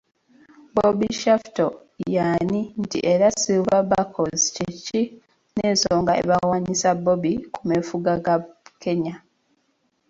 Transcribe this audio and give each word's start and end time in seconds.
Bobby 0.75 1.09
Shaftoe' 1.21 1.79
y'ani 2.13 2.61
nti 2.83 2.99
era 3.13 3.27
‘Silver 3.41 3.81
buckles’ 3.91 4.43
kye 4.55 4.67
ki, 4.85 5.01
n’ensonga 5.55 6.11
ebawaanyisa 6.21 6.89
'Bobby' 6.95 7.43
ku 7.53 7.59
meefuga 7.69 8.11
ga 8.25 8.35
Kenya. 8.83 9.15